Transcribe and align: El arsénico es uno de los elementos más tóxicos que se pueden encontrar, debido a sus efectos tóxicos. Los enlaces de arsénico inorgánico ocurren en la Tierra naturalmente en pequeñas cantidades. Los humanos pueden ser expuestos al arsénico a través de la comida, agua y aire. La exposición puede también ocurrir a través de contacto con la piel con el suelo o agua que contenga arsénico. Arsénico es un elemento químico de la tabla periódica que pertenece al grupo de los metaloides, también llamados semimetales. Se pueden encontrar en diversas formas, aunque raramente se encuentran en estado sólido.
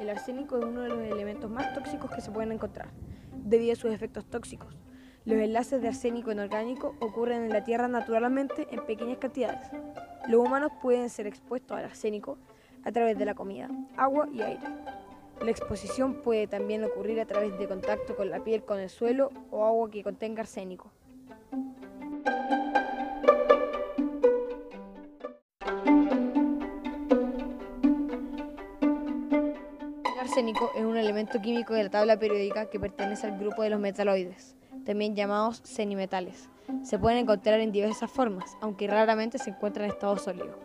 El 0.00 0.10
arsénico 0.10 0.58
es 0.58 0.64
uno 0.64 0.82
de 0.82 0.88
los 0.90 0.98
elementos 0.98 1.50
más 1.50 1.72
tóxicos 1.74 2.10
que 2.10 2.20
se 2.20 2.30
pueden 2.30 2.52
encontrar, 2.52 2.88
debido 3.32 3.72
a 3.72 3.76
sus 3.76 3.92
efectos 3.92 4.26
tóxicos. 4.26 4.76
Los 5.24 5.38
enlaces 5.38 5.82
de 5.82 5.88
arsénico 5.88 6.30
inorgánico 6.30 6.94
ocurren 7.00 7.44
en 7.44 7.48
la 7.48 7.64
Tierra 7.64 7.88
naturalmente 7.88 8.68
en 8.70 8.84
pequeñas 8.84 9.18
cantidades. 9.18 9.68
Los 10.28 10.46
humanos 10.46 10.70
pueden 10.82 11.08
ser 11.08 11.26
expuestos 11.26 11.76
al 11.76 11.84
arsénico 11.84 12.38
a 12.84 12.92
través 12.92 13.18
de 13.18 13.24
la 13.24 13.34
comida, 13.34 13.68
agua 13.96 14.28
y 14.32 14.42
aire. 14.42 14.66
La 15.42 15.50
exposición 15.50 16.22
puede 16.22 16.46
también 16.46 16.84
ocurrir 16.84 17.20
a 17.20 17.26
través 17.26 17.58
de 17.58 17.66
contacto 17.66 18.16
con 18.16 18.30
la 18.30 18.44
piel 18.44 18.64
con 18.64 18.78
el 18.78 18.88
suelo 18.88 19.32
o 19.50 19.64
agua 19.64 19.90
que 19.90 20.04
contenga 20.04 20.42
arsénico. 20.42 20.92
Arsénico 30.26 30.72
es 30.74 30.84
un 30.84 30.96
elemento 30.96 31.40
químico 31.40 31.72
de 31.72 31.84
la 31.84 31.90
tabla 31.90 32.18
periódica 32.18 32.66
que 32.68 32.80
pertenece 32.80 33.28
al 33.28 33.38
grupo 33.38 33.62
de 33.62 33.70
los 33.70 33.78
metaloides, 33.78 34.56
también 34.84 35.14
llamados 35.14 35.60
semimetales. 35.62 36.48
Se 36.82 36.98
pueden 36.98 37.20
encontrar 37.20 37.60
en 37.60 37.70
diversas 37.70 38.10
formas, 38.10 38.56
aunque 38.60 38.88
raramente 38.88 39.38
se 39.38 39.50
encuentran 39.50 39.84
en 39.84 39.92
estado 39.92 40.18
sólido. 40.18 40.58